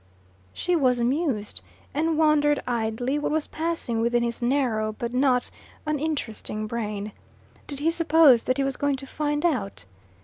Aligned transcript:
She 0.51 0.75
was 0.75 0.99
amused, 0.99 1.61
and 1.93 2.17
wondered 2.17 2.59
idly 2.65 3.19
what 3.19 3.31
was 3.31 3.45
passing 3.45 4.01
within 4.01 4.23
his 4.23 4.41
narrow 4.41 4.93
but 4.93 5.13
not 5.13 5.51
uninteresting 5.85 6.65
brain. 6.65 7.11
Did 7.67 7.77
he 7.81 7.91
suppose 7.91 8.41
that 8.45 8.57
he 8.57 8.63
was 8.63 8.77
going 8.77 8.95
to 8.95 9.05
"find 9.05 9.45
out"? 9.45 9.85